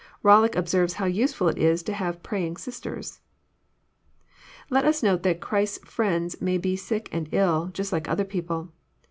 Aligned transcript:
Bollock 0.23 0.55
observes 0.55 0.93
how 0.93 1.05
useful 1.05 1.47
it 1.47 1.59
is 1.59 1.83
to 1.83 1.93
have 1.93 2.23
praying 2.23 2.57
sisters. 2.57 3.19
Let 4.71 4.83
us 4.83 5.03
note 5.03 5.21
that 5.21 5.41
Christ's 5.41 5.87
friends 5.87 6.41
may 6.41 6.57
be 6.57 6.75
sick 6.75 7.07
and 7.11 7.29
ill, 7.31 7.67
Just 7.71 7.91
like 7.93 8.09
other 8.09 8.25
people. 8.25 8.69